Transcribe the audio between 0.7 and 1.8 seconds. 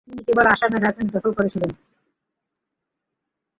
রাজধানী দখল করেছিলেন।